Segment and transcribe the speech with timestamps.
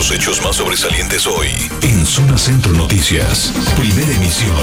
[0.00, 1.48] Los hechos más sobresalientes hoy
[1.82, 3.52] en Zona Centro Noticias.
[3.76, 4.56] Primera emisión.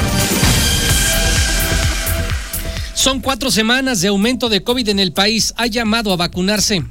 [2.96, 5.54] Son cuatro semanas de aumento de COVID en el país.
[5.58, 6.84] Ha llamado a vacunarse.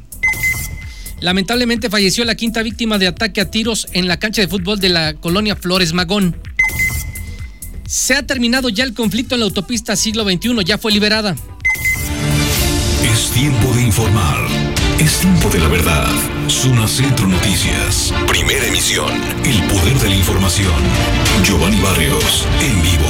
[1.19, 4.90] Lamentablemente falleció la quinta víctima de ataque a tiros en la cancha de fútbol de
[4.90, 6.37] la colonia Flores Magón.
[7.85, 11.35] Se ha terminado ya el conflicto en la autopista siglo XXI, ya fue liberada.
[13.13, 14.65] Es tiempo de informar.
[14.99, 16.09] Es tiempo de la verdad.
[16.48, 18.15] Zona Centro Noticias.
[18.27, 19.12] Primera emisión.
[19.45, 20.72] El poder de la información.
[21.45, 23.05] Giovanni Barrios, en vivo.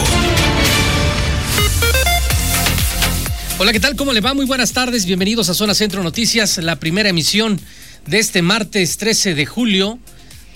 [3.60, 3.94] Hola, ¿qué tal?
[3.94, 4.34] ¿Cómo le va?
[4.34, 5.06] Muy buenas tardes.
[5.06, 7.60] Bienvenidos a Zona Centro Noticias, la primera emisión
[8.04, 10.00] de este martes 13 de julio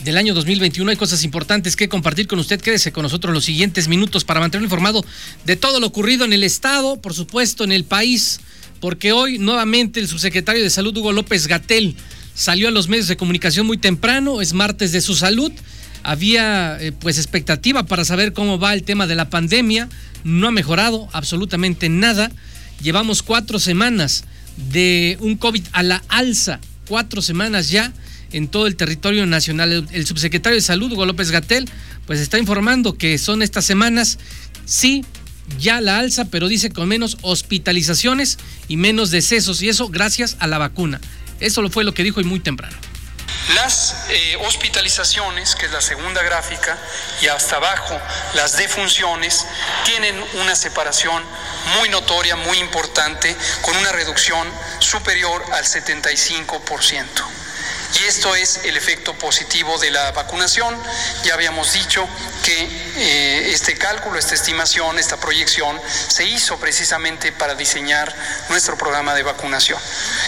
[0.03, 0.91] del año 2021.
[0.91, 2.61] Hay cosas importantes que compartir con usted.
[2.61, 5.05] Quédese con nosotros los siguientes minutos para mantenerlo informado
[5.45, 8.41] de todo lo ocurrido en el Estado, por supuesto, en el país,
[8.80, 11.95] porque hoy nuevamente el subsecretario de Salud, Hugo López Gatel,
[12.34, 14.41] salió a los medios de comunicación muy temprano.
[14.41, 15.53] Es martes de su salud.
[16.03, 19.89] Había eh, pues expectativa para saber cómo va el tema de la pandemia.
[20.25, 22.31] No ha mejorado absolutamente nada.
[22.83, 24.25] Llevamos cuatro semanas
[24.73, 27.92] de un COVID a la alza, cuatro semanas ya
[28.33, 29.86] en todo el territorio nacional.
[29.91, 31.69] El, subsecretario de Salud, Hugo López Gatel,
[32.06, 34.19] pues está informando que son estas semanas,
[34.64, 35.05] sí,
[35.59, 40.47] ya la alza, pero dice con menos hospitalizaciones y menos decesos, y eso gracias a
[40.47, 41.01] la vacuna.
[41.41, 42.77] Eso fue lo que dijo y muy temprano.
[43.55, 46.79] Las eh, hospitalizaciones, que es la segunda gráfica,
[47.20, 47.98] y hasta abajo
[48.34, 49.45] las defunciones,
[49.84, 51.23] tienen una separación
[51.79, 54.47] muy notoria, muy importante, con una reducción
[54.79, 57.39] superior al 75%.
[57.98, 60.77] Y esto es el efecto positivo de la vacunación.
[61.24, 62.08] Ya habíamos dicho
[62.44, 62.62] que
[62.96, 68.14] eh, este cálculo, esta estimación, esta proyección se hizo precisamente para diseñar
[68.48, 69.78] nuestro programa de vacunación,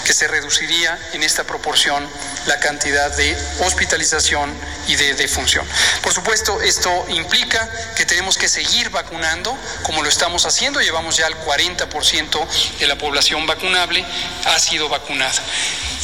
[0.04, 2.08] que se reduciría en esta proporción
[2.46, 4.52] la cantidad de hospitalización
[4.88, 5.66] y de defunción.
[6.02, 10.80] Por supuesto, esto implica que tenemos que seguir vacunando como lo estamos haciendo.
[10.80, 14.04] Llevamos ya el 40% de la población vacunable
[14.44, 15.42] ha sido vacunada.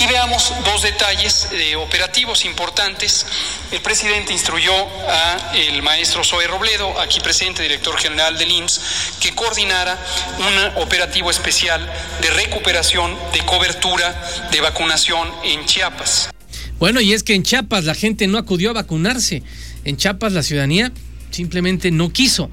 [0.01, 3.27] Y veamos dos detalles eh, operativos importantes.
[3.73, 8.81] El presidente instruyó a el maestro Zoe Robledo, aquí presente, director general del IMSS,
[9.21, 9.99] que coordinara
[10.39, 11.81] un operativo especial
[12.23, 14.15] de recuperación de cobertura
[14.53, 16.31] de vacunación en Chiapas.
[16.79, 19.43] Bueno, y es que en Chiapas la gente no acudió a vacunarse.
[19.85, 20.93] En Chiapas la ciudadanía
[21.31, 22.51] simplemente no quiso.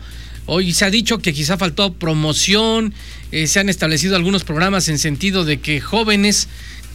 [0.48, 2.94] Hoy se ha dicho que quizá faltó promoción,
[3.32, 6.48] eh, se han establecido algunos programas en sentido de que jóvenes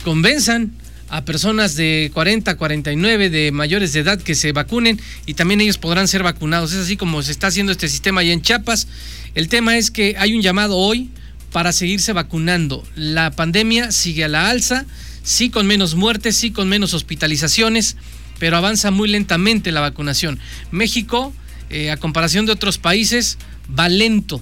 [0.05, 0.73] convenzan
[1.09, 5.77] a personas de 40, 49, de mayores de edad que se vacunen y también ellos
[5.77, 6.73] podrán ser vacunados.
[6.73, 8.87] Es así como se está haciendo este sistema allá en Chiapas.
[9.35, 11.11] El tema es que hay un llamado hoy
[11.51, 12.85] para seguirse vacunando.
[12.95, 14.87] La pandemia sigue a la alza,
[15.25, 17.97] sí con menos muertes, sí con menos hospitalizaciones,
[18.39, 20.39] pero avanza muy lentamente la vacunación.
[20.71, 21.35] México,
[21.71, 23.37] eh, a comparación de otros países,
[23.77, 24.41] va lento.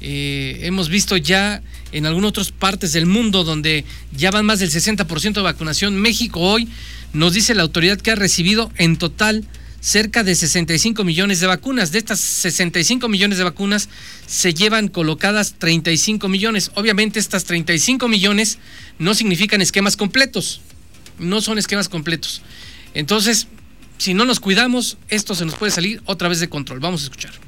[0.00, 1.62] Eh, hemos visto ya
[1.92, 5.96] en algunas otras partes del mundo donde ya van más del 60% de vacunación.
[5.96, 6.68] México hoy
[7.12, 9.46] nos dice la autoridad que ha recibido en total
[9.80, 11.92] cerca de 65 millones de vacunas.
[11.92, 13.88] De estas 65 millones de vacunas
[14.26, 16.70] se llevan colocadas 35 millones.
[16.74, 18.58] Obviamente estas 35 millones
[18.98, 20.60] no significan esquemas completos.
[21.18, 22.42] No son esquemas completos.
[22.94, 23.48] Entonces,
[23.98, 26.80] si no nos cuidamos, esto se nos puede salir otra vez de control.
[26.80, 27.47] Vamos a escuchar.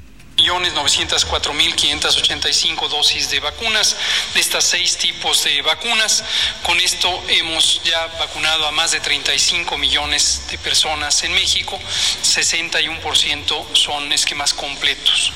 [0.51, 3.95] 904.585 dosis de vacunas,
[4.33, 6.23] de estas seis tipos de vacunas.
[6.63, 11.79] Con esto hemos ya vacunado a más de 35 millones de personas en México,
[12.23, 15.31] 61% son esquemas completos.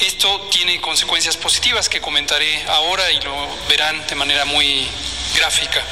[0.00, 4.88] Esto tiene consecuencias positivas que comentaré ahora y lo verán de manera muy
[5.34, 5.84] gráfica.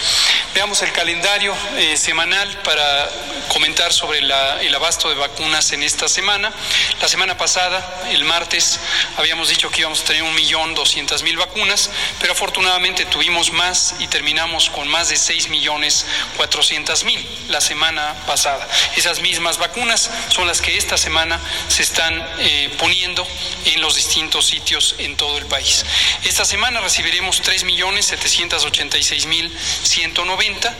[0.55, 3.09] Veamos el calendario eh, semanal para
[3.49, 6.53] comentar sobre el abasto de vacunas en esta semana.
[7.01, 8.79] La semana pasada, el martes,
[9.17, 11.91] habíamos dicho que íbamos a tener un millón doscientas mil vacunas,
[12.21, 16.05] pero afortunadamente tuvimos más y terminamos con más de seis millones
[16.37, 18.69] cuatrocientas mil la semana pasada.
[18.97, 23.27] Esas mismas vacunas son las que esta semana se están eh, poniendo
[23.65, 25.85] en los distintos sitios en todo el país.
[26.25, 30.75] Esta semana recibiremos tres millones setecientos ochenta y seis mil ciento noventa.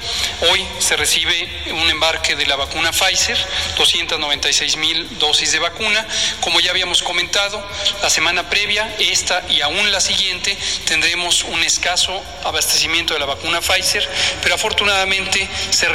[0.51, 3.39] Hoy se recibe un embarque de la vacuna Pfizer,
[3.77, 6.07] 296 mil dosis de vacuna.
[6.41, 7.65] Como ya habíamos comentado,
[8.03, 10.57] la semana previa, esta y aún la siguiente,
[10.87, 14.09] tendremos un escaso abastecimiento de la vacuna Pfizer,
[14.43, 15.89] pero afortunadamente se,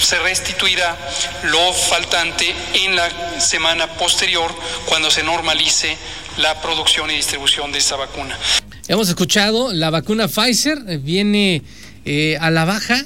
[0.00, 0.96] se restituirá
[1.44, 4.54] lo faltante en la semana posterior
[4.86, 5.96] cuando se normalice
[6.38, 8.36] la producción y distribución de esta vacuna.
[8.88, 11.62] Hemos escuchado, la vacuna Pfizer viene
[12.04, 13.04] eh, a la baja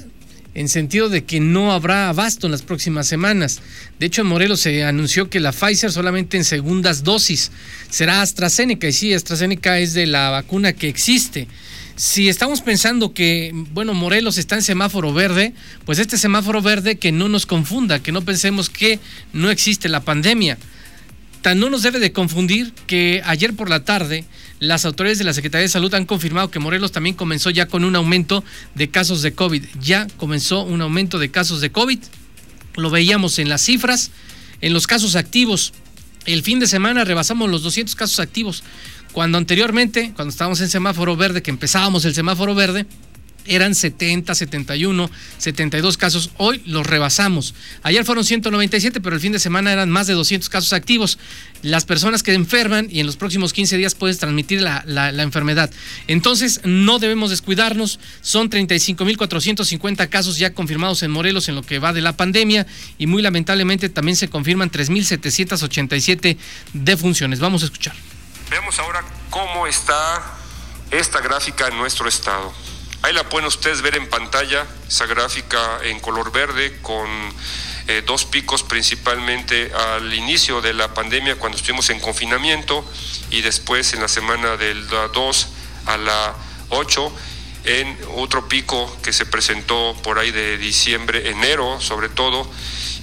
[0.54, 3.60] en sentido de que no habrá abasto en las próximas semanas.
[4.00, 7.52] De hecho, en Morelos se anunció que la Pfizer solamente en segundas dosis
[7.90, 11.46] será AstraZeneca, y sí, AstraZeneca es de la vacuna que existe.
[11.98, 15.52] Si estamos pensando que, bueno, Morelos está en semáforo verde,
[15.84, 19.00] pues este semáforo verde que no nos confunda, que no pensemos que
[19.32, 20.58] no existe la pandemia.
[21.42, 24.24] Tan no nos debe de confundir que ayer por la tarde
[24.60, 27.82] las autoridades de la Secretaría de Salud han confirmado que Morelos también comenzó ya con
[27.82, 28.44] un aumento
[28.76, 29.64] de casos de COVID.
[29.80, 31.98] Ya comenzó un aumento de casos de COVID.
[32.76, 34.12] Lo veíamos en las cifras,
[34.60, 35.72] en los casos activos.
[36.26, 38.62] El fin de semana rebasamos los 200 casos activos.
[39.12, 42.86] Cuando anteriormente, cuando estábamos en semáforo verde, que empezábamos el semáforo verde,
[43.48, 46.30] eran 70, 71, 72 casos.
[46.36, 47.54] Hoy los rebasamos.
[47.82, 51.18] Ayer fueron 197, pero el fin de semana eran más de 200 casos activos.
[51.62, 55.70] Las personas que enferman y en los próximos 15 días puedes transmitir la, la enfermedad.
[56.06, 57.98] Entonces, no debemos descuidarnos.
[58.20, 62.66] Son 35.450 casos ya confirmados en Morelos en lo que va de la pandemia
[62.98, 66.36] y muy lamentablemente también se confirman 3.787
[66.74, 67.40] defunciones.
[67.40, 67.94] Vamos a escuchar.
[68.50, 70.22] Veamos ahora cómo está
[70.90, 72.50] esta gráfica en nuestro estado.
[73.02, 77.06] Ahí la pueden ustedes ver en pantalla, esa gráfica en color verde con
[77.88, 82.84] eh, dos picos principalmente al inicio de la pandemia cuando estuvimos en confinamiento
[83.30, 85.48] y después en la semana del 2
[85.84, 86.34] a la
[86.70, 87.12] 8
[87.64, 92.50] en otro pico que se presentó por ahí de diciembre, enero sobre todo,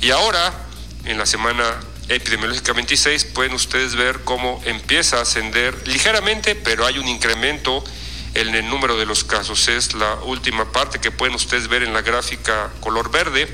[0.01, 0.65] y ahora
[1.05, 1.79] en la semana
[2.09, 7.83] epidemiológica 26 pueden ustedes ver cómo empieza a ascender ligeramente, pero hay un incremento
[8.33, 9.67] en el número de los casos.
[9.67, 13.47] Es la última parte que pueden ustedes ver en la gráfica color verde,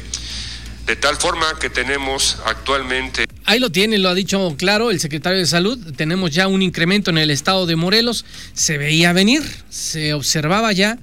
[0.86, 3.25] de tal forma que tenemos actualmente...
[3.45, 7.12] Ahí lo tiene, lo ha dicho claro el secretario de Salud, tenemos ya un incremento
[7.12, 10.98] en el estado de Morelos, se veía venir, se observaba ya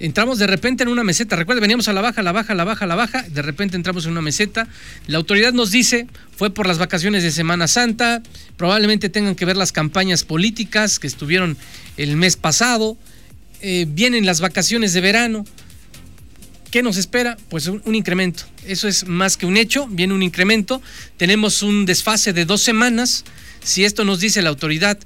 [0.00, 1.36] entramos de repente en una meseta.
[1.36, 3.22] Recuerda, veníamos a la baja, la baja, la baja, la baja.
[3.22, 4.66] De repente entramos en una meseta.
[5.06, 6.06] La autoridad nos dice,
[6.36, 8.22] fue por las vacaciones de Semana Santa.
[8.56, 11.56] Probablemente tengan que ver las campañas políticas que estuvieron
[11.96, 12.96] el mes pasado.
[13.60, 15.44] Eh, vienen las vacaciones de verano.
[16.70, 17.36] ¿Qué nos espera?
[17.50, 18.44] Pues un, un, incremento.
[18.66, 20.80] Eso es más que un hecho, viene un incremento.
[21.16, 23.24] Tenemos un desfase de dos semanas.
[23.62, 24.98] Si esto nos dice la autoridad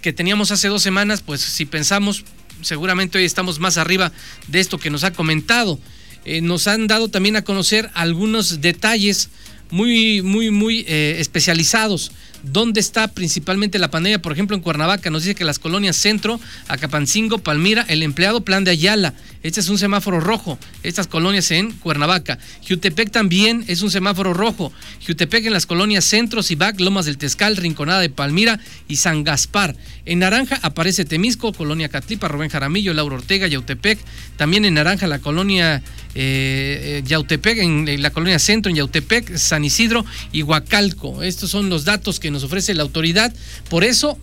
[0.00, 2.24] que teníamos hace dos semanas, pues si pensamos,
[2.62, 4.12] seguramente hoy estamos más arriba
[4.48, 5.78] de esto que nos ha comentado.
[6.24, 9.30] Eh, nos han dado también a conocer algunos detalles
[9.70, 12.12] muy, muy, muy eh, especializados
[12.42, 14.20] dónde está principalmente la pandemia.
[14.20, 18.64] Por ejemplo, en Cuernavaca nos dice que las colonias Centro, Acapancingo, Palmira, el empleado Plan
[18.64, 19.14] de Ayala.
[19.42, 22.38] Este es un semáforo rojo, estas colonias en Cuernavaca.
[22.68, 24.72] Jutepec también es un semáforo rojo.
[25.04, 29.74] Jutepec en las colonias Centro, Cibac, Lomas del Tezcal, Rinconada de Palmira y San Gaspar.
[30.04, 33.98] En naranja aparece Temisco, Colonia Catlipa, Rubén Jaramillo, Laura Ortega, Yautepec.
[34.36, 35.82] También en naranja la colonia
[36.14, 41.22] eh, eh, Yautepec, en, la colonia Centro, en Yautepec, San Isidro y Huacalco.
[41.22, 43.32] Estos son los datos que nos ofrece la autoridad.
[43.68, 44.18] Por eso,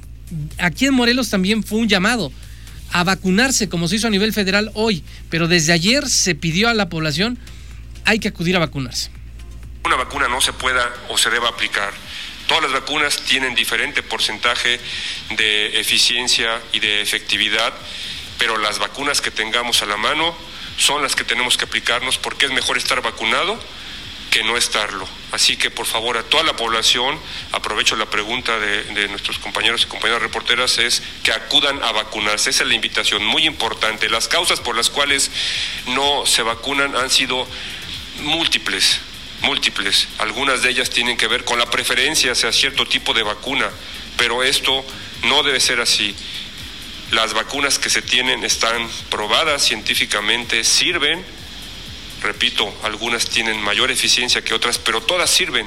[0.57, 2.31] aquí en Morelos también fue un llamado
[2.91, 6.73] a vacunarse, como se hizo a nivel federal hoy, pero desde ayer se pidió a
[6.73, 7.37] la población,
[8.05, 9.11] hay que acudir a vacunarse.
[9.85, 11.93] Una vacuna no se pueda o se deba aplicar.
[12.47, 14.79] Todas las vacunas tienen diferente porcentaje
[15.37, 17.73] de eficiencia y de efectividad,
[18.39, 20.35] pero las vacunas que tengamos a la mano
[20.77, 23.59] son las que tenemos que aplicarnos porque es mejor estar vacunado
[24.29, 25.07] que no estarlo.
[25.31, 27.19] Así que por favor a toda la población,
[27.51, 32.49] aprovecho la pregunta de, nuestros compañeros y compañeras reporteras, es que acudan a vacunarse.
[32.49, 34.09] Esa es la invitación muy importante.
[34.09, 35.31] Las causas por las cuales
[35.87, 37.47] no se vacunan han sido
[38.21, 38.99] múltiples,
[39.41, 40.07] múltiples.
[40.17, 43.69] Algunas de ellas tienen que ver con la preferencia hacia cierto tipo de vacuna,
[44.17, 44.85] pero esto
[45.23, 46.15] no debe ser así.
[47.11, 51.25] Las vacunas que se tienen están probadas científicamente, sirven.
[52.21, 55.65] Repito, algunas tienen mayor eficiencia que otras, pero todas sirven.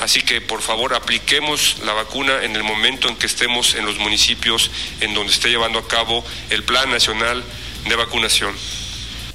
[0.00, 3.98] Así que por favor apliquemos la vacuna en el momento en que estemos en los
[3.98, 7.44] municipios en donde esté llevando a cabo el Plan Nacional
[7.88, 8.52] de Vacunación.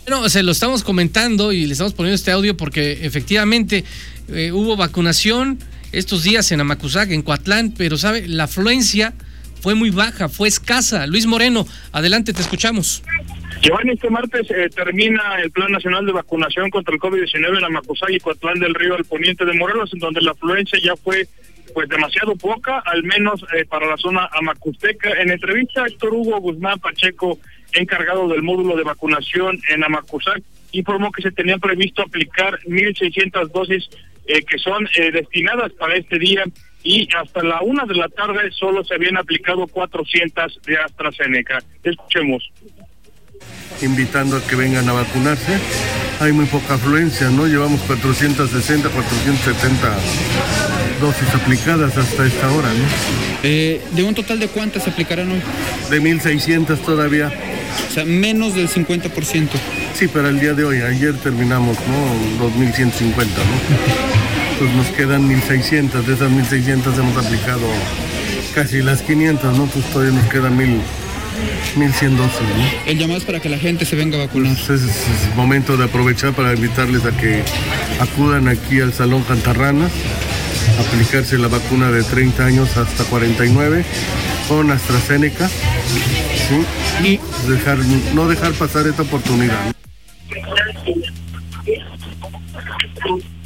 [0.08, 3.86] Bueno, se lo estamos comentando y le estamos poniendo este audio porque efectivamente
[4.28, 5.60] eh, hubo vacunación
[5.92, 9.14] estos días en Amacuzac, en Coatlán, pero sabe, la afluencia
[9.62, 11.06] fue muy baja, fue escasa.
[11.08, 13.04] Luis Moreno, adelante, te escuchamos.
[13.62, 18.16] Giovanni, este martes eh, termina el Plan Nacional de Vacunación contra el COVID-19 en Amacusay
[18.16, 21.28] y Coatlán del Río al poniente de Morelos, en donde la afluencia ya fue
[21.74, 25.12] pues demasiado poca, al menos eh, para la zona amacusteca.
[25.22, 27.38] En entrevista, Héctor Hugo Guzmán Pacheco,
[27.74, 33.90] encargado del módulo de vacunación en Amacuzac, informó que se tenían previsto aplicar 1.600 dosis
[34.26, 36.46] eh, que son destinadas para este día
[36.82, 41.62] y hasta la una de la tarde solo se habían aplicado 400 de AstraZeneca.
[41.84, 42.52] Escuchemos.
[43.82, 45.60] Invitando a que vengan a vacunarse
[46.20, 47.48] hay muy poca afluencia, ¿no?
[47.48, 49.96] Llevamos 460, 470
[51.00, 52.84] dosis aplicadas hasta esta hora, ¿no?
[53.44, 55.42] Eh, ¿De un total de cuántas se aplicarán hoy?
[55.90, 57.32] De 1.600 todavía.
[57.90, 59.50] O sea, menos del 50%.
[59.94, 62.46] Sí, pero el día de hoy, ayer terminamos, ¿no?
[62.46, 64.60] 2.150, ¿no?
[64.60, 67.66] Pues nos quedan 1.600, de esas 1.600 hemos aplicado
[68.54, 69.68] casi las 500, ¿no?
[69.68, 70.82] Pues todavía nos quedan 1.000.
[71.76, 72.40] 1100 dosis.
[72.42, 72.92] ¿no?
[72.92, 74.56] El llamado es para que la gente se venga a vacunar.
[74.68, 77.44] Pues es, es momento de aprovechar para invitarles a que
[78.00, 79.92] acudan aquí al Salón Cantarranas,
[80.80, 83.86] aplicarse la vacuna de 30 años hasta 49
[84.48, 85.48] con AstraZeneca.
[85.48, 86.66] ¿sí?
[87.04, 87.20] Y
[87.50, 87.78] dejar,
[88.14, 89.74] no dejar pasar esta oportunidad.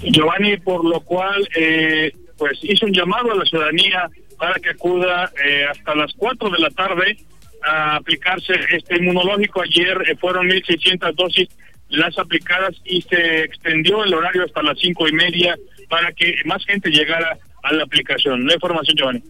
[0.02, 5.32] Giovanni, por lo cual, eh, pues hizo un llamado a la ciudadanía para que acuda
[5.46, 7.18] eh, hasta las 4 de la tarde
[7.66, 9.62] a aplicarse este inmunológico.
[9.62, 11.50] Ayer eh, fueron 1.600 dosis
[11.90, 15.56] las aplicadas y se extendió el horario hasta las cinco y media
[15.90, 18.46] para que más gente llegara a la aplicación.
[18.48, 19.24] La información, Giovanni.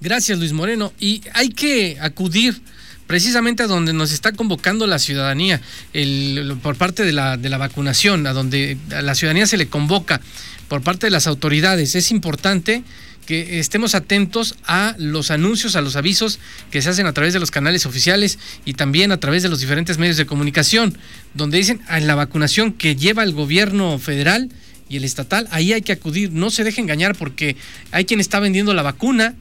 [0.00, 0.92] Gracias, Luis Moreno.
[0.98, 2.54] Y hay que acudir
[3.06, 5.60] precisamente a donde nos está convocando la ciudadanía,
[5.92, 9.68] el, por parte de la, de la vacunación, a donde a la ciudadanía se le
[9.68, 10.20] convoca
[10.68, 11.94] por parte de las autoridades.
[11.94, 12.82] Es importante
[13.30, 16.40] que estemos atentos a los anuncios, a los avisos
[16.72, 19.60] que se hacen a través de los canales oficiales y también a través de los
[19.60, 20.98] diferentes medios de comunicación,
[21.34, 24.50] donde dicen a la vacunación que lleva el gobierno federal
[24.88, 27.54] y el estatal, ahí hay que acudir, no se deje engañar porque
[27.92, 29.36] hay quien está vendiendo la vacuna,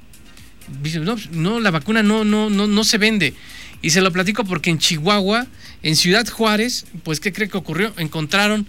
[1.01, 3.33] no, no, la vacuna no, no, no, no se vende.
[3.81, 5.47] Y se lo platico porque en Chihuahua,
[5.81, 7.91] en Ciudad Juárez, pues ¿qué cree que ocurrió?
[7.97, 8.67] Encontraron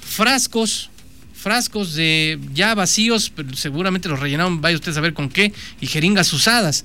[0.00, 0.90] frascos,
[1.36, 5.86] frascos de ya vacíos, pero seguramente los rellenaron, vaya usted a saber con qué, y
[5.86, 6.84] jeringas usadas.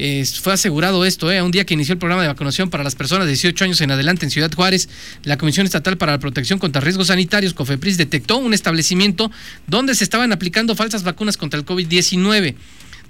[0.00, 2.94] Eh, fue asegurado esto, eh, un día que inició el programa de vacunación para las
[2.94, 4.88] personas de 18 años en adelante en Ciudad Juárez,
[5.24, 9.28] la Comisión Estatal para la Protección contra Riesgos Sanitarios, COFEPRIS, detectó un establecimiento
[9.66, 12.54] donde se estaban aplicando falsas vacunas contra el COVID-19.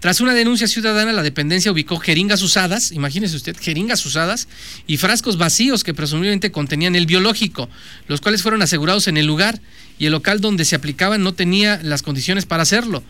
[0.00, 4.46] Tras una denuncia ciudadana, la dependencia ubicó jeringas usadas, imagínese usted, jeringas usadas
[4.86, 7.68] y frascos vacíos que presumiblemente contenían el biológico,
[8.06, 9.60] los cuales fueron asegurados en el lugar
[9.98, 13.02] y el local donde se aplicaban no tenía las condiciones para hacerlo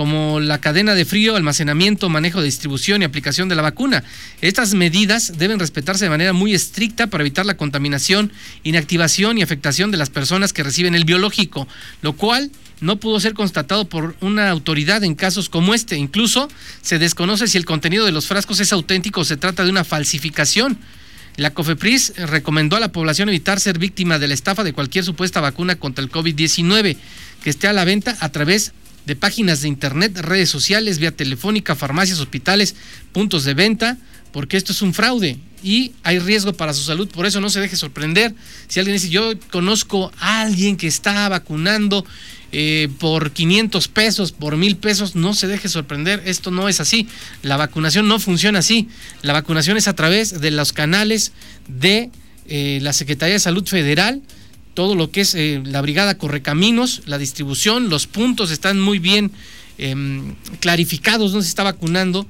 [0.00, 4.02] como la cadena de frío, almacenamiento, manejo distribución y aplicación de la vacuna.
[4.40, 9.90] Estas medidas deben respetarse de manera muy estricta para evitar la contaminación, inactivación y afectación
[9.90, 11.68] de las personas que reciben el biológico,
[12.00, 15.98] lo cual no pudo ser constatado por una autoridad en casos como este.
[15.98, 16.48] Incluso
[16.80, 19.84] se desconoce si el contenido de los frascos es auténtico o se trata de una
[19.84, 20.78] falsificación.
[21.36, 25.42] La COFEPRIS recomendó a la población evitar ser víctima de la estafa de cualquier supuesta
[25.42, 26.96] vacuna contra el COVID-19
[27.42, 28.72] que esté a la venta a través
[29.06, 32.74] de páginas de internet, redes sociales, vía telefónica, farmacias, hospitales,
[33.12, 33.98] puntos de venta,
[34.32, 37.60] porque esto es un fraude y hay riesgo para su salud, por eso no se
[37.60, 38.34] deje sorprender.
[38.68, 42.04] Si alguien dice, yo conozco a alguien que está vacunando
[42.52, 47.08] eh, por 500 pesos, por mil pesos, no se deje sorprender, esto no es así.
[47.42, 48.88] La vacunación no funciona así.
[49.22, 51.32] La vacunación es a través de los canales
[51.68, 52.10] de
[52.48, 54.22] eh, la Secretaría de Salud Federal,
[54.74, 59.32] todo lo que es eh, la Brigada Correcaminos, la distribución, los puntos están muy bien
[59.78, 62.26] em, clarificados, no se está vacunando,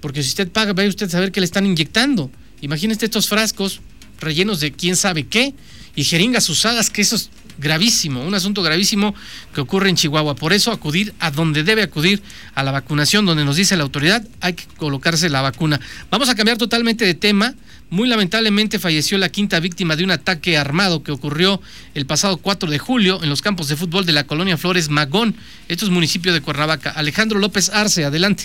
[0.00, 2.30] porque si usted paga, vaya usted a saber que le están inyectando.
[2.60, 3.80] Imagínese estos frascos
[4.20, 5.54] rellenos de quién sabe qué
[5.96, 9.14] y jeringas usadas, que eso es gravísimo, un asunto gravísimo
[9.54, 10.34] que ocurre en Chihuahua.
[10.34, 12.22] Por eso acudir a donde debe acudir
[12.54, 15.80] a la vacunación, donde nos dice la autoridad, hay que colocarse la vacuna.
[16.10, 17.54] Vamos a cambiar totalmente de tema.
[17.90, 21.60] Muy lamentablemente falleció la quinta víctima de un ataque armado que ocurrió
[21.94, 25.36] el pasado 4 de julio en los campos de fútbol de la colonia Flores Magón.
[25.68, 26.90] Esto es municipio de Cuernavaca.
[26.90, 28.44] Alejandro López Arce, adelante.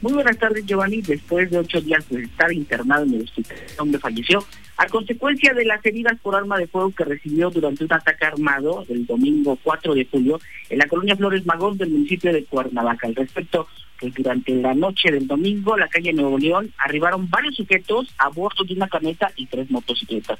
[0.00, 1.02] Muy buenas tardes, Giovanni.
[1.02, 4.44] Después de ocho días de estar internado en el hospital donde falleció,
[4.80, 8.86] a consecuencia de las heridas por arma de fuego que recibió durante un ataque armado
[8.88, 13.06] el domingo 4 de julio en la colonia Flores Magón del municipio de Cuernavaca.
[13.06, 13.68] Al respecto,
[14.00, 18.64] pues durante la noche del domingo, la calle Nuevo León, arribaron varios sujetos a bordo
[18.64, 20.38] de una camioneta y tres motocicletas.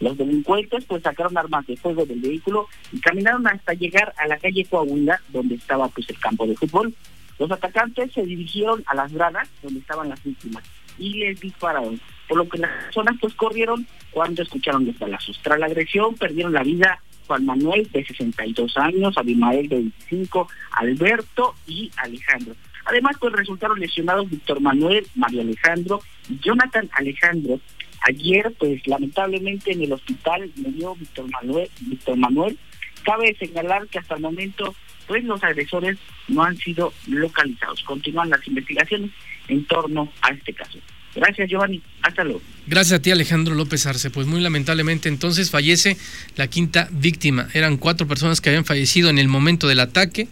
[0.00, 4.38] Los delincuentes pues sacaron armas de fuego del vehículo y caminaron hasta llegar a la
[4.38, 6.94] calle Coahuila, donde estaba pues el campo de fútbol.
[7.38, 10.64] Los atacantes se dirigieron a las gradas donde estaban las víctimas
[10.98, 15.38] y les dispararon, por lo que las personas pues corrieron cuando escucharon los balazos.
[15.42, 21.54] Tras la agresión perdieron la vida Juan Manuel de 62 años, Abimael de 25, Alberto
[21.66, 22.54] y Alejandro.
[22.84, 27.60] Además pues resultaron lesionados Víctor Manuel, Mario Alejandro y Jonathan Alejandro.
[28.02, 32.58] Ayer pues lamentablemente en el hospital murió Víctor Manuel, Víctor Manuel.
[33.04, 34.74] Cabe señalar que hasta el momento
[35.06, 35.98] pues los agresores
[36.28, 37.82] no han sido localizados.
[37.84, 39.10] Continúan las investigaciones
[39.48, 40.78] en torno a este caso.
[41.14, 41.82] Gracias, Giovanni.
[42.02, 42.40] Hasta luego.
[42.66, 44.10] Gracias a ti, Alejandro López Arce.
[44.10, 45.96] Pues muy lamentablemente entonces fallece
[46.36, 47.48] la quinta víctima.
[47.54, 50.28] Eran cuatro personas que habían fallecido en el momento del ataque.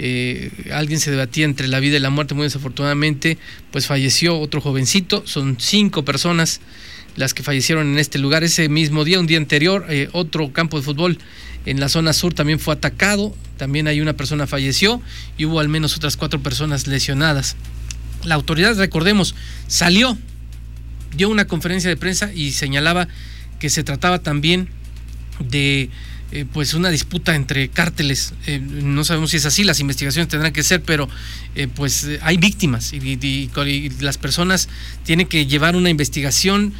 [0.00, 3.36] Eh, alguien se debatía entre la vida y la muerte, muy desafortunadamente,
[3.72, 5.26] pues falleció otro jovencito.
[5.26, 6.60] Son cinco personas
[7.16, 8.44] las que fallecieron en este lugar.
[8.44, 11.18] Ese mismo día, un día anterior, eh, otro campo de fútbol
[11.66, 13.34] en la zona sur también fue atacado.
[13.56, 15.02] También hay una persona falleció
[15.36, 17.56] y hubo al menos otras cuatro personas lesionadas.
[18.28, 19.34] La autoridad, recordemos,
[19.68, 20.18] salió,
[21.16, 23.08] dio una conferencia de prensa y señalaba
[23.58, 24.68] que se trataba también
[25.40, 25.88] de
[26.30, 28.34] eh, pues una disputa entre cárteles.
[28.46, 31.08] Eh, no sabemos si es así, las investigaciones tendrán que ser, pero
[31.54, 33.50] eh, pues hay víctimas y,
[34.00, 34.68] las personas
[35.04, 36.74] tienen que llevar una investigación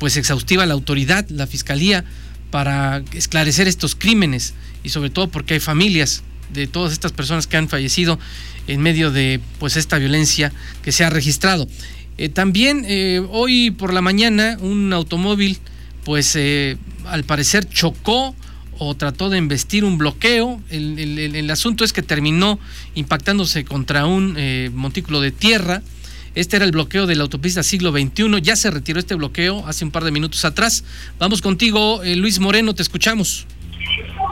[0.00, 2.04] pues exhaustiva a la autoridad, la fiscalía,
[2.50, 7.56] para esclarecer estos crímenes y sobre todo porque hay familias de todas estas personas que
[7.56, 8.18] han fallecido
[8.66, 11.68] en medio de pues esta violencia que se ha registrado.
[12.34, 12.86] también
[13.30, 15.58] hoy por la mañana un automóvil
[16.04, 16.36] pues
[17.06, 18.34] al parecer chocó
[18.78, 20.60] o trató de embestir un bloqueo.
[20.70, 22.58] El, asunto es que terminó
[22.94, 25.82] impactándose contra un eh, montículo de tierra.
[26.34, 28.42] Este era el bloqueo de la autopista siglo XXI.
[28.42, 30.84] Ya se retiró este bloqueo hace un par de minutos atrás.
[31.18, 33.46] Vamos contigo, eh, Luis Moreno, te escuchamos.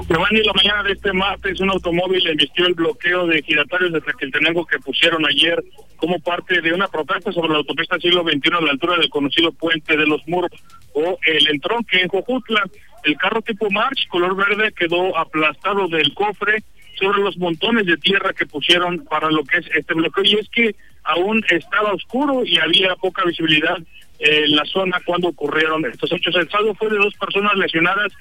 [0.03, 4.67] Giovanni, la mañana de este martes, un automóvil embistió el bloqueo de giratorios de Tlaquiltenango
[4.67, 5.63] que pusieron ayer
[5.97, 9.53] como parte de una protesta sobre la autopista siglo XXI a la altura del conocido
[9.53, 10.51] Puente de los Muros
[10.95, 12.65] o el Entronque en Jojutla.
[13.05, 16.63] El carro tipo March, color verde, quedó aplastado del cofre
[16.99, 20.25] sobre los montones de tierra que pusieron para lo que es este bloqueo.
[20.25, 20.75] Y es que
[21.05, 23.79] aún estaba oscuro y había poca visibilidad
[24.19, 26.35] en la zona cuando ocurrieron estos hechos.
[26.37, 28.13] El saldo fue de dos personas lesionadas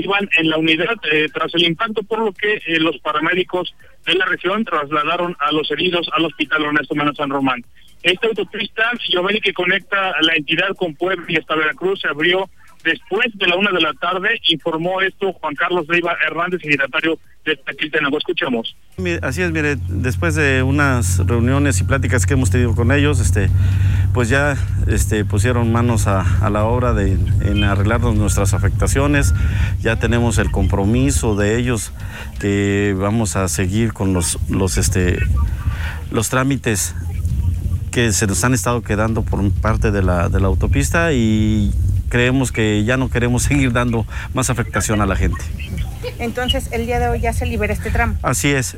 [0.00, 3.74] iban en la unidad eh, tras el impacto, por lo que eh, los paramédicos
[4.06, 7.64] de la región trasladaron a los heridos al hospital Ernesto Mena San Román.
[8.02, 12.48] Esta autopista, Giovanni, que conecta la entidad con Puebla y hasta Veracruz, se abrió
[12.84, 17.56] después de la una de la tarde, informó esto Juan Carlos Leiva Hernández, secretario de
[17.56, 18.18] Taquiltenango.
[18.18, 18.76] Escuchamos.
[19.22, 23.48] Así es, mire, después de unas reuniones y pláticas que hemos tenido con ellos, este,
[24.12, 29.34] pues ya este, pusieron manos a, la obra de en arreglarnos nuestras afectaciones.
[29.80, 31.92] Ya tenemos el compromiso de ellos
[32.38, 35.18] que vamos a seguir con los, los, este,
[36.10, 36.94] los trámites
[37.90, 41.70] que se nos han estado quedando por parte de la, de la autopista y
[42.12, 45.42] creemos que ya no queremos seguir dando más afectación a la gente.
[46.18, 48.16] Entonces, el día de hoy ya se libera este tramo.
[48.20, 48.76] Así es,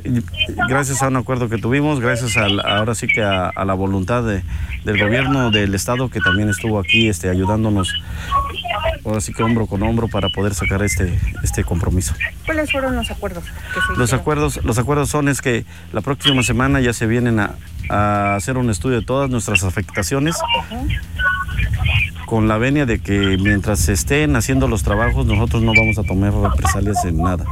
[0.69, 4.45] gracias a un acuerdo que tuvimos, gracias a, ahora sí que a, la voluntad del
[4.85, 7.93] gobierno del estado que también estuvo aquí este, ayudándonos,
[9.05, 12.15] ahora sí que hombro con hombro para poder sacar este, este compromiso.
[12.47, 13.43] ¿Cuáles fueron los acuerdos?
[13.97, 17.57] los acuerdos, los acuerdos son es que la próxima semana ya se vienen a,
[18.37, 20.37] hacer un estudio de todas nuestras afectaciones
[22.35, 26.03] con la venia de que mientras se estén haciendo los trabajos nosotros no vamos a
[26.03, 27.45] tomar represalias en nada,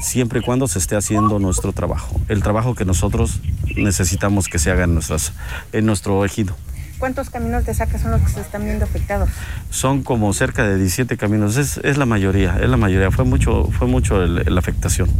[0.00, 3.40] siempre y cuando se esté haciendo nuestro trabajo, el trabajo que nosotros
[3.76, 5.34] necesitamos que se haga en, nuestras,
[5.74, 6.56] en nuestro ejido.
[6.98, 9.28] ¿Cuántos caminos de saca son los que se están viendo afectados?
[9.68, 13.64] Son como cerca de 17 caminos, es, es la mayoría, es la mayoría, fue mucho,
[13.66, 15.10] fue mucho la afectación.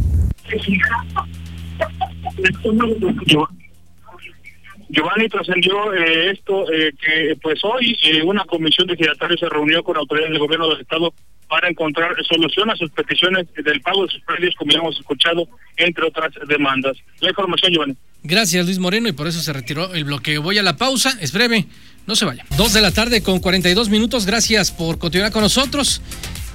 [4.93, 9.83] Giovanni trascendió eh, esto eh, que pues hoy eh, una comisión de giratarios se reunió
[9.83, 11.13] con autoridades del gobierno del estado
[11.49, 15.47] para encontrar solución a sus peticiones del pago de sus predios, como ya hemos escuchado,
[15.77, 16.97] entre otras demandas.
[17.19, 17.95] La información, Giovanni.
[18.23, 20.41] Gracias, Luis Moreno, y por eso se retiró el bloqueo.
[20.41, 21.65] Voy a la pausa, es breve,
[22.05, 22.45] no se vaya.
[22.55, 26.01] Dos de la tarde con 42 minutos, gracias por continuar con nosotros.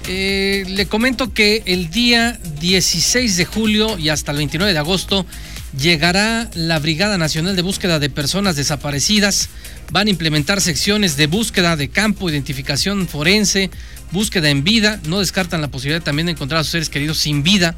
[0.07, 5.27] le comento que el día 16 de julio y hasta el 29 de agosto
[5.77, 9.49] llegará la Brigada Nacional de Búsqueda de Personas Desaparecidas.
[9.91, 13.71] Van a implementar secciones de búsqueda de campo, identificación forense,
[14.11, 15.01] búsqueda en vida.
[15.07, 17.75] No descartan la posibilidad también de encontrar a sus seres queridos sin vida.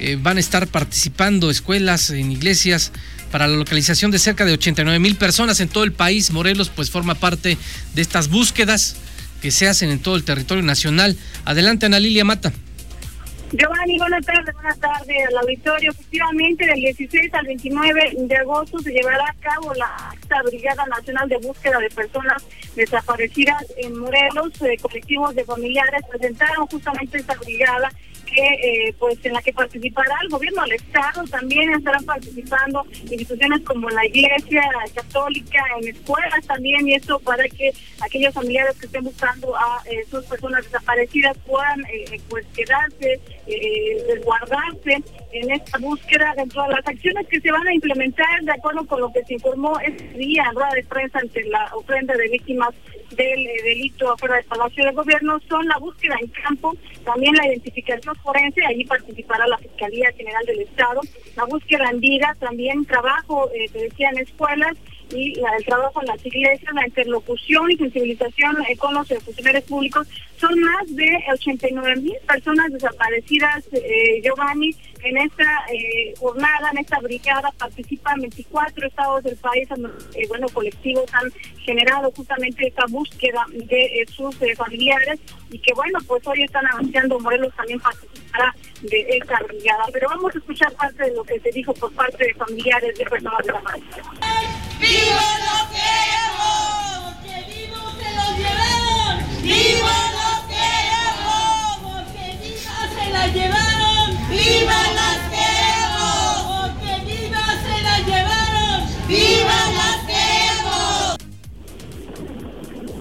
[0.00, 2.92] Eh, van a estar participando escuelas, en iglesias,
[3.30, 6.30] para la localización de cerca de 89 mil personas en todo el país.
[6.30, 7.56] Morelos pues forma parte
[7.94, 8.96] de estas búsquedas
[9.40, 11.16] que se hacen en todo el territorio nacional.
[11.44, 12.52] Adelante Ana Lilia Mata.
[13.52, 15.90] Giovanni, buenas tardes, buenas tardes al auditorio.
[15.90, 21.36] Efectivamente, del 16 al 29 de agosto se llevará a cabo la Brigada Nacional de
[21.36, 22.42] Búsqueda de Personas
[22.74, 24.60] Desaparecidas en Morelos.
[24.62, 27.90] Eh, colectivos de familiares presentaron justamente esta brigada
[28.34, 33.60] que eh, pues en la que participará el gobierno del estado, también estarán participando instituciones
[33.62, 34.62] como la Iglesia
[34.94, 40.04] Católica, en escuelas también, y esto para que aquellos familiares que estén buscando a eh,
[40.10, 43.20] sus personas desaparecidas puedan eh, pues quedarse,
[44.08, 48.86] resguardarse en esta búsqueda dentro de las acciones que se van a implementar de acuerdo
[48.86, 52.28] con lo que se informó este día en rueda de prensa ante la ofrenda de
[52.28, 52.70] víctimas
[53.16, 57.46] del eh, delito afuera del Palacio de Gobierno son la búsqueda en campo, también la
[57.46, 61.00] identificación forense, allí participará la Fiscalía General del Estado,
[61.36, 64.76] la búsqueda en vida, también trabajo, eh, te decía, en escuelas
[65.12, 70.06] y la, el trabajo en las iglesias, la interlocución y sensibilización con los funcionarios públicos.
[70.36, 76.98] Son más de 89 mil personas desaparecidas, eh, Giovanni, en esta eh, jornada, en esta
[77.00, 79.68] brigada, participan 24 estados del país,
[80.14, 81.30] eh, bueno, colectivos han
[81.64, 85.20] generado justamente esta búsqueda de sus familiares
[85.50, 89.84] y que bueno, pues hoy están anunciando, Morelos también participará de esta brigada.
[89.92, 93.04] Pero vamos a escuchar parte de lo que se dijo por parte de familiares de
[93.04, 94.06] personas desaparecidas.
[94.12, 97.14] ¡Vivo lo queremos!
[97.24, 99.14] ¡Que vivos se los llevaron!
[99.42, 100.30] ¡Vivo lo!
[102.12, 104.06] ¡Que vivas se las llevaron!
[104.30, 106.70] ¡Viva las queremos!
[106.82, 108.78] ¡Que vivas se las llevaron!
[109.08, 111.16] ¡Viva las queremos!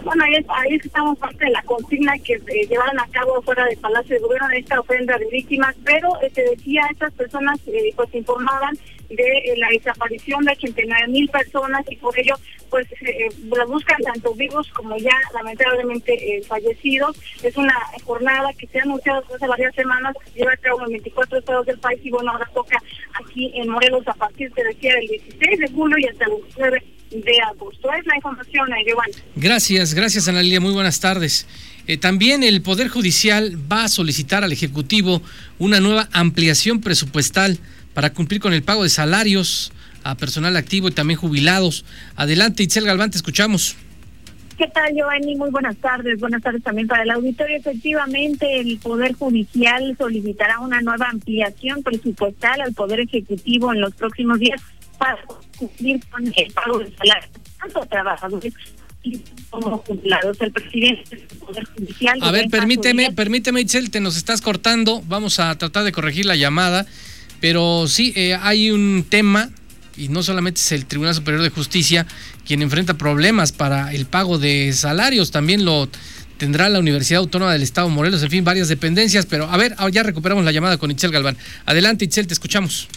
[0.04, 0.34] Bueno, ahí,
[0.76, 4.22] es- estamos parte de la consigna que eh, llevaron a cabo fuera del Palacio de
[4.22, 8.78] Gobierno en esta ofrenda de víctimas, pero eh, te decía, estas personas eh, pues informaban
[9.16, 12.36] de eh, la desaparición de 89 mil personas y por ello
[12.70, 17.18] pues eh, la buscan tanto vivos como ya lamentablemente eh, fallecidos.
[17.44, 21.40] Es una jornada que se ha anunciado hace varias semanas, se lleva a en 24
[21.40, 22.82] estados del país y bueno, ahora toca
[23.22, 26.84] aquí en Morelos a partir, te decía, del 16 de julio y hasta el 29
[27.12, 27.90] de agosto.
[27.94, 29.14] Es la información, eh, Giovanni.
[29.36, 31.48] Gracias, gracias Ana Lilia, muy buenas tardes.
[31.88, 35.22] Eh, también el Poder Judicial va a solicitar al Ejecutivo
[35.60, 37.60] una nueva ampliación presupuestal
[37.94, 39.72] para cumplir con el pago de salarios
[40.04, 41.86] a personal activo y también jubilados.
[42.16, 43.76] Adelante, Itzel Galván, te escuchamos.
[44.58, 45.36] ¿Qué tal, Giovanni?
[45.36, 46.20] Muy buenas tardes.
[46.20, 47.58] Buenas tardes también para el auditorio.
[47.58, 54.40] Efectivamente, el Poder Judicial solicitará una nueva ampliación presupuestal al Poder Ejecutivo en los próximos
[54.40, 54.62] días
[55.00, 55.18] para
[55.58, 58.54] cumplir con el pago de salarios tanto a trabajadores
[59.50, 60.40] como jubilados.
[60.40, 62.20] El presidente del Poder Judicial...
[62.22, 65.02] A ver, permíteme, permíteme, Itzel, te nos estás cortando.
[65.08, 66.86] Vamos a tratar de corregir la llamada.
[67.42, 69.50] Pero sí, eh, hay un tema,
[69.98, 72.08] y no solamente es el Tribunal Superior de Justicia
[72.46, 75.90] quien enfrenta problemas para el pago de salarios, también lo
[76.38, 79.26] tendrá la Universidad Autónoma del Estado de Morelos, en fin, varias dependencias.
[79.26, 81.38] Pero a ver, ah, ya recuperamos la llamada con Itzel Galván.
[81.66, 82.88] Adelante, Itzel, te escuchamos.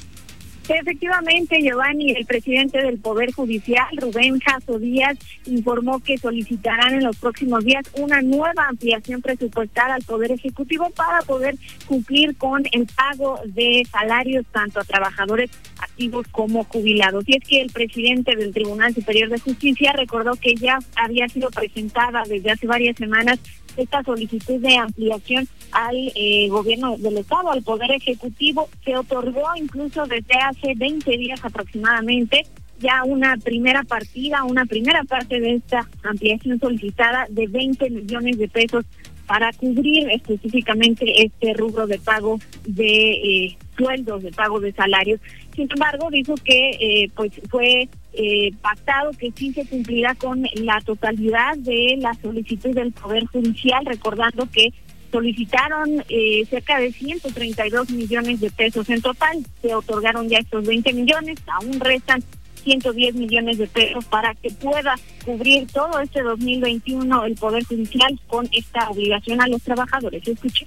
[0.66, 7.16] Efectivamente, Giovanni, el presidente del Poder Judicial, Rubén Jasso Díaz, informó que solicitarán en los
[7.16, 13.40] próximos días una nueva ampliación presupuestal al Poder Ejecutivo para poder cumplir con el pago
[13.44, 15.50] de salarios tanto a trabajadores
[15.81, 17.24] activos como jubilados.
[17.27, 21.50] Y es que el presidente del Tribunal Superior de Justicia recordó que ya había sido
[21.50, 23.38] presentada desde hace varias semanas
[23.77, 30.07] esta solicitud de ampliación al eh, gobierno del Estado, al Poder Ejecutivo, se otorgó incluso
[30.07, 32.47] desde hace 20 días aproximadamente
[32.79, 38.49] ya una primera partida, una primera parte de esta ampliación solicitada de 20 millones de
[38.49, 38.85] pesos
[39.27, 45.21] para cubrir específicamente este rubro de pago de eh, sueldos, de pago de salarios.
[45.55, 50.81] Sin embargo, dijo que eh, pues fue eh, pactado que sí se cumplirá con la
[50.81, 54.73] totalidad de la solicitud del Poder Judicial, recordando que
[55.11, 60.93] solicitaron eh, cerca de 132 millones de pesos en total, se otorgaron ya estos 20
[60.93, 62.23] millones, aún restan
[62.65, 68.49] 110 millones de pesos para que pueda cubrir todo este 2021 el Poder Judicial con
[68.51, 70.27] esta obligación a los trabajadores.
[70.27, 70.67] Escuche.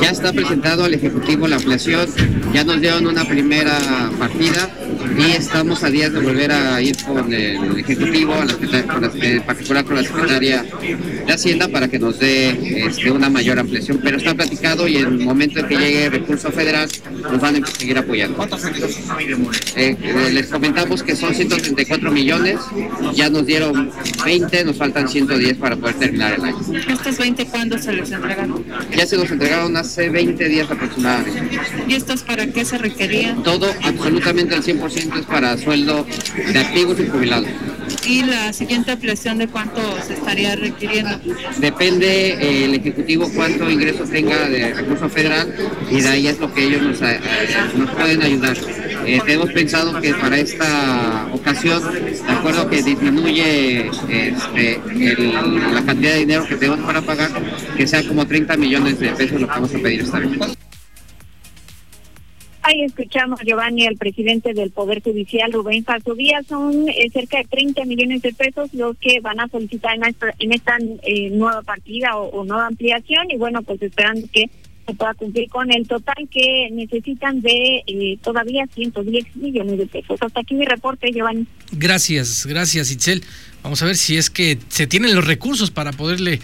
[0.00, 2.08] Ya está presentado al Ejecutivo la ampliación,
[2.52, 3.78] ya nos dieron una primera
[4.18, 4.68] partida
[5.18, 9.02] y estamos a días de volver a ir con el Ejecutivo, a la secretaria- con
[9.02, 10.64] la- en particular con la Secretaria
[11.26, 13.98] de Hacienda para que nos dé este, una mayor ampliación.
[14.02, 16.88] Pero está platicado y en el momento en que llegue recurso federal
[17.22, 18.46] nos van a seguir apoyando.
[19.76, 22.58] Eh, eh, les comentamos que son 134 millones,
[23.14, 23.90] ya nos dieron
[24.24, 26.58] 20, nos faltan 110 para poder terminar el año.
[26.88, 28.64] ¿Estos 20 cuándo se les entregaron?
[28.96, 31.58] Ya se nos entregaron hace 20 días aproximadamente.
[31.86, 33.42] ¿Y estos para qué se requerían?
[33.42, 36.06] Todo, absolutamente al 100% es para sueldo
[36.52, 37.48] de activos y jubilados.
[38.06, 41.18] ¿Y la siguiente ampliación de cuánto se estaría requiriendo?
[41.58, 45.52] Depende eh, el Ejecutivo cuánto ingreso tenga de recurso federal
[45.90, 47.20] y de ahí es lo que ellos nos, eh,
[47.76, 48.56] nos pueden ayudar.
[49.06, 56.12] Eh, tenemos pensado que para esta ocasión, de acuerdo que disminuye este, el- la cantidad
[56.14, 57.30] de dinero que tenemos para pagar,
[57.76, 60.30] que sea como 30 millones de pesos lo que vamos a pedir esta vez.
[62.62, 65.84] Ahí escuchamos, Giovanni, al presidente del Poder Judicial, Rubén
[66.16, 66.46] Díaz.
[66.48, 70.26] Son eh, cerca de 30 millones de pesos los que van a solicitar en esta,
[70.40, 73.30] en esta eh, nueva partida o nueva ampliación.
[73.30, 74.50] Y bueno, pues esperando que
[74.86, 80.18] se pueda cumplir con el total que necesitan de eh, todavía 110 millones de pesos.
[80.20, 81.46] Hasta aquí mi reporte, Giovanni.
[81.72, 83.22] Gracias, gracias Itzel.
[83.62, 86.40] Vamos a ver si es que se tienen los recursos para poderle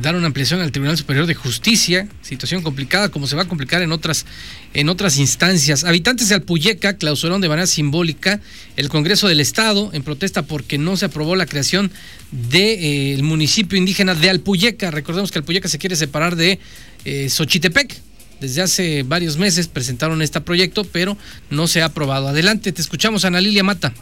[0.00, 3.82] dar una ampliación al Tribunal Superior de Justicia, situación complicada como se va a complicar
[3.82, 4.24] en otras
[4.72, 5.84] en otras instancias.
[5.84, 8.40] Habitantes de Alpuyeca clausuraron de manera simbólica
[8.76, 11.90] el Congreso del Estado en protesta porque no se aprobó la creación
[12.30, 14.90] del de, municipio indígena de Alpuyeca.
[14.90, 16.58] Recordemos que Alpuyeca se quiere separar de
[17.04, 18.00] eh, Xochitepec.
[18.40, 21.16] Desde hace varios meses presentaron este proyecto, pero
[21.50, 22.28] no se ha aprobado.
[22.28, 23.92] Adelante, te escuchamos, Ana Lilia Mata.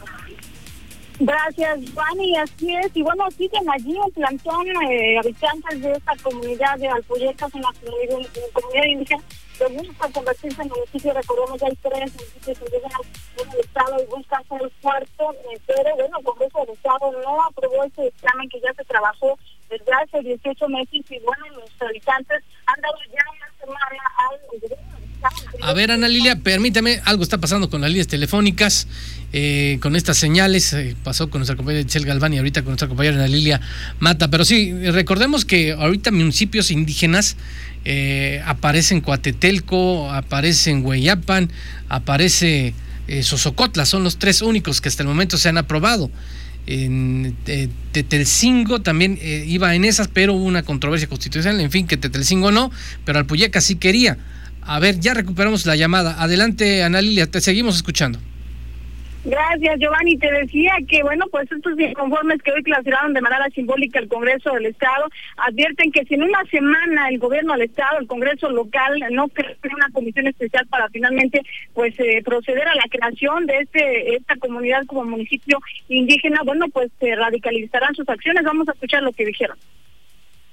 [1.23, 1.79] Gracias,
[2.19, 2.91] y así es.
[2.95, 7.71] Y bueno, siguen allí en plantón eh, habitantes de esta comunidad de Alpuyecas, en la
[7.79, 9.23] comunidad, en comunidad indígena,
[9.59, 11.13] que buscan convertirse en municipio.
[11.13, 13.01] Recordemos ya hay tres municipios indígenas
[13.37, 15.35] en el Estado y buscan ser el cuarto,
[15.67, 19.37] pero bueno, el Congreso del Estado no aprobó ese examen que ya se trabajó
[19.71, 24.39] desde hace 18 meses y bueno, los habitantes han dado ya una semana al
[25.61, 28.87] a ver, Ana Lilia, permítame, algo está pasando con las líneas telefónicas,
[29.31, 32.87] eh, con estas señales, eh, pasó con nuestra compañera Chel Galván y ahorita con nuestra
[32.87, 33.61] compañera Ana Lilia
[33.99, 37.37] Mata, pero sí, recordemos que ahorita municipios indígenas
[37.85, 41.51] eh, aparecen Coatetelco, aparecen Hueyapan,
[41.87, 42.73] aparece
[43.07, 46.09] eh, Sosocotla, son los tres únicos que hasta el momento se han aprobado.
[46.67, 51.87] En eh, Tetelcingo también eh, iba en esas, pero hubo una controversia constitucional, en fin,
[51.87, 52.71] que Tetelcingo no,
[53.05, 54.17] pero Alpuyeca sí quería.
[54.61, 56.21] A ver, ya recuperamos la llamada.
[56.21, 58.19] Adelante, Ana Lilia, te seguimos escuchando.
[59.23, 60.17] Gracias, Giovanni.
[60.17, 64.51] Te decía que, bueno, pues estos inconformes que hoy clausuraron de manera simbólica el Congreso
[64.53, 65.07] del Estado
[65.37, 69.55] advierten que si en una semana el gobierno del Estado, el Congreso local, no crea
[69.75, 71.41] una comisión especial para finalmente,
[71.73, 76.91] pues, eh, proceder a la creación de este esta comunidad como municipio indígena, bueno, pues
[76.99, 78.43] se radicalizarán sus acciones.
[78.43, 79.57] Vamos a escuchar lo que dijeron.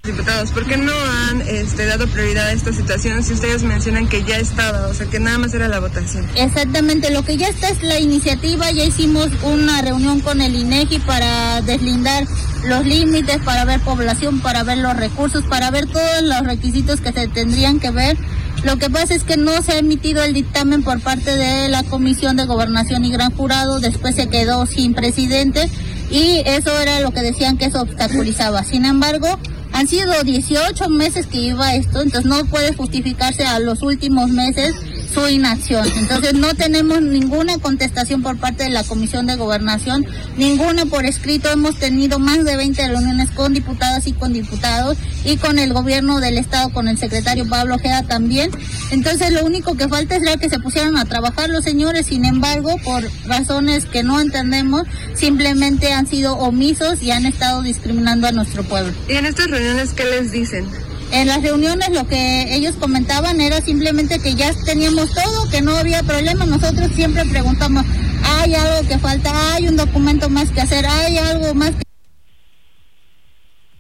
[0.09, 0.92] Diputados, ¿por qué no
[1.29, 5.07] han este, dado prioridad a esta situación si ustedes mencionan que ya estaba, o sea,
[5.07, 6.27] que nada más era la votación?
[6.35, 11.01] Exactamente, lo que ya está es la iniciativa, ya hicimos una reunión con el INEGI
[11.01, 12.27] para deslindar
[12.64, 17.12] los límites, para ver población, para ver los recursos, para ver todos los requisitos que
[17.12, 18.16] se tendrían que ver.
[18.64, 21.83] Lo que pasa es que no se ha emitido el dictamen por parte de la
[21.83, 25.68] Comisión de Gobernación y Gran Jurado, después se quedó sin presidente
[26.11, 28.64] y eso era lo que decían que eso obstaculizaba.
[28.64, 29.38] Sin embargo,
[29.78, 34.74] han sido 18 meses que iba esto, entonces no puede justificarse a los últimos meses
[35.12, 35.87] su inacción.
[35.97, 41.51] Entonces no tenemos ninguna contestación por parte de la Comisión de Gobernación, ninguna por escrito.
[41.51, 46.21] Hemos tenido más de 20 reuniones con diputadas y con diputados y con el gobierno
[46.21, 48.51] del estado, con el secretario Pablo Ojeda también.
[48.90, 52.77] Entonces lo único que falta es que se pusieran a trabajar los señores, sin embargo,
[52.85, 54.83] por razones que no entendemos,
[55.14, 58.92] simplemente han sido omisos y han estado discriminando a nuestro pueblo.
[59.09, 60.66] ¿Y en estas reuniones qué les dicen?
[61.11, 65.75] En las reuniones lo que ellos comentaban era simplemente que ya teníamos todo, que no
[65.75, 66.44] había problema.
[66.44, 67.85] Nosotros siempre preguntamos,
[68.25, 69.31] ¿hay algo que falta?
[69.55, 70.85] ¿Hay un documento más que hacer?
[70.87, 71.83] ¿Hay algo más que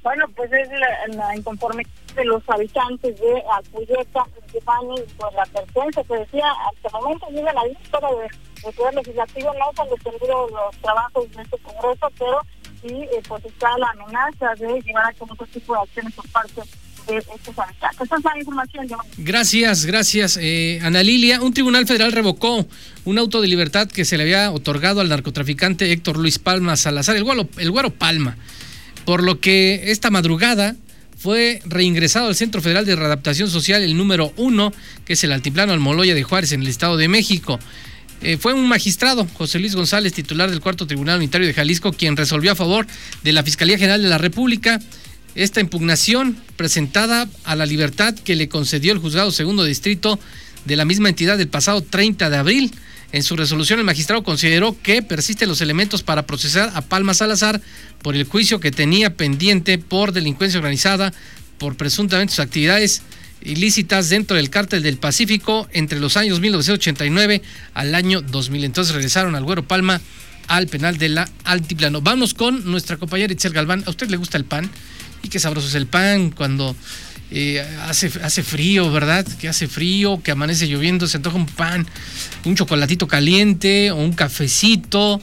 [0.02, 6.02] Bueno, pues es la, la inconformidad de los habitantes de Alpuyeta, Giovanni, por la pertenencia
[6.04, 8.28] que decía, hasta el momento llega la de,
[8.66, 12.40] de Poder Legislativo, no se han detenido los trabajos de este Congreso, pero
[12.80, 16.28] sí, eh, pues está la amenaza de llevar a cabo otro tipo de acciones por
[16.30, 16.62] parte
[19.16, 21.40] Gracias, gracias, eh, Ana Lilia.
[21.40, 22.66] Un tribunal federal revocó
[23.04, 27.16] un auto de libertad que se le había otorgado al narcotraficante Héctor Luis Palma Salazar,
[27.16, 28.36] el güero, el güero Palma,
[29.04, 30.76] por lo que esta madrugada
[31.16, 34.72] fue reingresado al Centro Federal de Readaptación Social, el número uno,
[35.04, 37.58] que es el Altiplano Almoloya de Juárez, en el Estado de México.
[38.20, 42.16] Eh, fue un magistrado, José Luis González, titular del Cuarto Tribunal Unitario de Jalisco, quien
[42.16, 42.86] resolvió a favor
[43.22, 44.80] de la Fiscalía General de la República
[45.34, 50.18] esta impugnación presentada a la libertad que le concedió el juzgado segundo distrito
[50.64, 52.74] de la misma entidad el pasado 30 de abril.
[53.10, 57.60] En su resolución, el magistrado consideró que persisten los elementos para procesar a Palma Salazar
[58.02, 61.14] por el juicio que tenía pendiente por delincuencia organizada
[61.56, 63.02] por presuntamente sus actividades
[63.42, 67.42] ilícitas dentro del cártel del Pacífico entre los años 1989
[67.74, 68.64] al año 2000.
[68.64, 70.00] Entonces regresaron al Güero Palma
[70.46, 72.00] al penal de la Altiplano.
[72.00, 73.84] Vamos con nuestra compañera Itzel Galván.
[73.86, 74.70] ¿A usted le gusta el pan?
[75.22, 76.74] Y qué sabroso es el pan cuando
[77.30, 79.26] eh, hace, hace frío, ¿verdad?
[79.38, 81.86] Que hace frío, que amanece lloviendo, se antoja un pan,
[82.44, 85.20] un chocolatito caliente o un cafecito.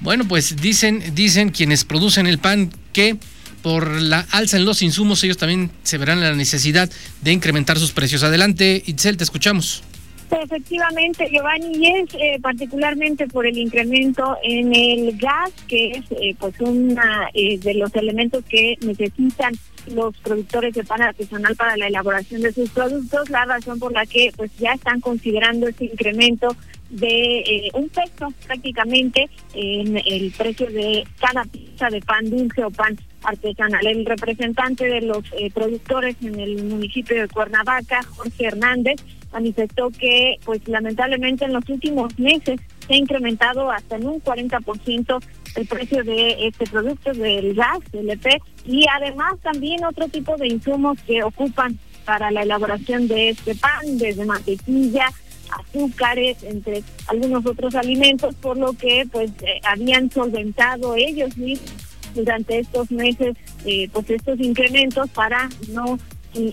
[0.00, 3.16] Bueno, pues dicen, dicen quienes producen el pan que
[3.62, 6.90] por la alza en los insumos ellos también se verán la necesidad
[7.22, 8.22] de incrementar sus precios.
[8.22, 9.82] Adelante, Itzel, te escuchamos.
[10.30, 16.34] Efectivamente, Giovanni, y es eh, particularmente por el incremento en el gas, que es eh,
[16.38, 19.54] pues una eh, de los elementos que necesitan
[19.94, 24.06] los productores de pan artesanal para la elaboración de sus productos, la razón por la
[24.06, 26.56] que pues ya están considerando este incremento
[26.90, 32.70] de eh, un peso prácticamente en el precio de cada pieza de pan dulce o
[32.70, 33.86] pan artesanal.
[33.86, 38.96] El representante de los productores en el municipio de Cuernavaca, Jorge Hernández,
[39.34, 45.22] manifestó que pues lamentablemente en los últimos meses se ha incrementado hasta en un 40%
[45.56, 50.48] el precio de este producto del gas, del EP, y además también otro tipo de
[50.48, 55.06] insumos que ocupan para la elaboración de este pan, desde mantequilla,
[55.50, 61.72] azúcares, entre algunos otros alimentos, por lo que pues eh, habían solventado ellos mismos
[62.14, 65.98] durante estos meses eh, pues estos incrementos para no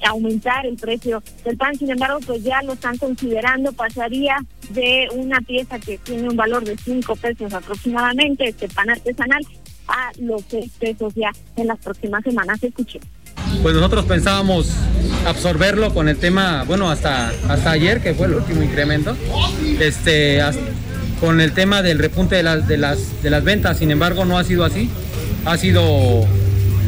[0.08, 1.76] aumentar el precio del pan.
[1.76, 4.38] Sin embargo, pues ya lo están considerando, pasaría
[4.70, 9.46] de una pieza que tiene un valor de 5 pesos aproximadamente, este pan artesanal,
[9.88, 12.63] a los 6 pesos ya en las próximas semanas.
[12.63, 13.00] Escuché.
[13.62, 14.72] Pues nosotros pensábamos
[15.28, 19.15] absorberlo con el tema, bueno, hasta, hasta ayer, que fue el último incremento,
[19.80, 20.41] este,
[21.20, 23.78] con el tema del repunte de las, de, las, de las ventas.
[23.78, 24.89] Sin embargo, no ha sido así.
[25.46, 26.26] Ha sido,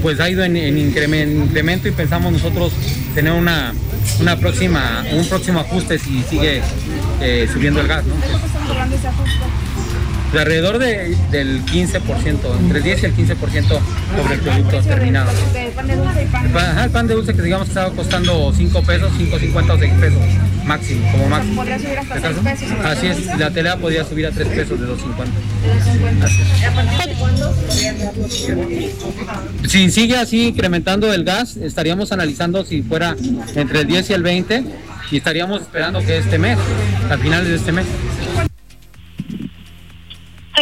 [0.04, 2.74] pues ha ido en, en incremen- incremento y pensamos nosotros
[3.16, 3.74] tener una,
[4.20, 6.62] una próxima, un próximo ajuste si sigue
[7.22, 8.04] eh, subiendo el gas.
[10.34, 13.38] De alrededor de, del 15%, entre el 10 y el 15%
[14.17, 15.32] sobre el producto terminado.
[15.76, 17.91] pan de dulce y pan El pan, ajá, el pan de dulce que digamos estaba
[17.91, 20.22] costando 5 pesos, 5.50 o 6 pesos
[20.65, 21.56] máximo, como máximo.
[21.56, 22.60] Podría subir hasta ¿De 6 acuerdo?
[22.60, 22.86] pesos.
[22.86, 24.98] Así es, la telea podría subir a 3 pesos de 2.50.
[26.67, 26.98] ¿A partir
[29.62, 29.69] de?
[29.69, 33.15] Si sigue así incrementando el gas, estaríamos analizando si fuera
[33.56, 34.63] entre el 10 y el 20
[35.12, 36.58] y estaríamos esperando que este mes,
[37.10, 37.86] al final de este mes.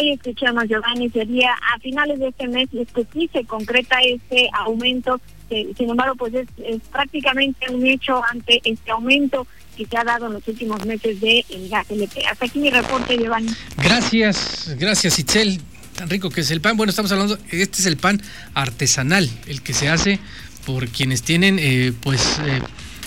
[0.02, 4.50] Ahí escuchamos, Giovanni, sería a finales de este mes es que sí se concreta este
[4.52, 5.22] aumento.
[5.48, 6.48] sin embargo, pues es,
[6.92, 9.46] prácticamente un hecho ante este aumento
[9.78, 12.26] que se ha dado en los últimos meses de el gas LP.
[12.26, 13.52] Hasta aquí mi reporte, Giovanni.
[13.78, 15.62] Gracias, gracias Itzel.
[15.96, 16.78] Tan rico que es el pan.
[16.78, 18.20] Bueno, estamos hablando, este es el pan
[18.56, 20.20] artesanal, el que se hace
[20.66, 22.60] por quienes tienen eh, pues eh,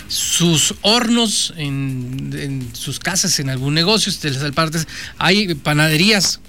[0.07, 4.13] sus hornos en, sus casas, en algún negocio.
[4.53, 4.87] partes.
[5.17, 6.39] Hay panaderías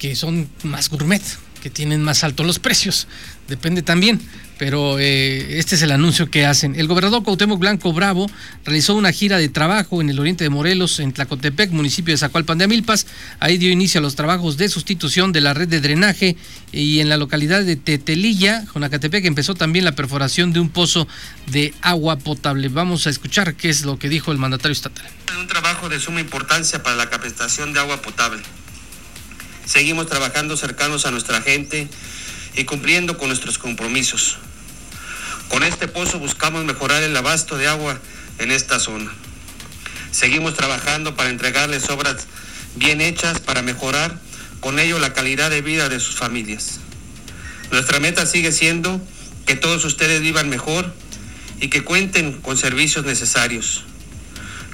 [0.00, 1.22] que son más gourmet,
[1.62, 3.06] que tienen más altos los precios.
[3.46, 4.20] Depende también.
[4.60, 6.78] Pero eh, este es el anuncio que hacen.
[6.78, 8.30] El gobernador Cuauhtémoc Blanco Bravo
[8.66, 12.58] realizó una gira de trabajo en el oriente de Morelos, en Tlacotepec, municipio de Zacualpan
[12.58, 13.06] de Amilpas.
[13.40, 16.36] Ahí dio inicio a los trabajos de sustitución de la red de drenaje
[16.72, 21.08] y en la localidad de Tetelilla, Jonacatepec, empezó también la perforación de un pozo
[21.46, 22.68] de agua potable.
[22.68, 25.06] Vamos a escuchar qué es lo que dijo el mandatario estatal.
[25.38, 28.42] un trabajo de suma importancia para la capacitación de agua potable.
[29.70, 31.88] Seguimos trabajando cercanos a nuestra gente
[32.56, 34.36] y cumpliendo con nuestros compromisos.
[35.48, 38.00] Con este pozo buscamos mejorar el abasto de agua
[38.38, 39.12] en esta zona.
[40.10, 42.26] Seguimos trabajando para entregarles obras
[42.74, 44.18] bien hechas para mejorar
[44.58, 46.80] con ello la calidad de vida de sus familias.
[47.70, 49.00] Nuestra meta sigue siendo
[49.46, 50.92] que todos ustedes vivan mejor
[51.60, 53.84] y que cuenten con servicios necesarios.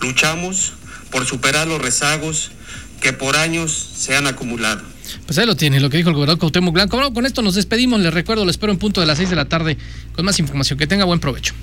[0.01, 0.73] Luchamos
[1.11, 2.53] por superar los rezagos
[3.01, 4.83] que por años se han acumulado.
[5.27, 6.97] Pues ahí lo tiene, lo que dijo el gobernador Cuauhtémoc Blanco.
[6.97, 8.01] Bueno, con esto nos despedimos.
[8.01, 9.77] Les recuerdo, lo espero en punto de las 6 de la tarde
[10.15, 10.79] con más información.
[10.79, 11.55] Que tenga buen provecho.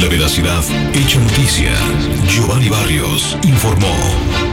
[0.00, 0.62] La veracidad
[0.94, 1.72] hecha noticia.
[2.28, 3.94] Giovanni Barrios informó.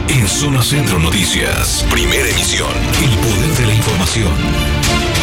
[0.08, 2.70] En Zona Centro Noticias, primera emisión.
[3.02, 5.13] El poder de la información.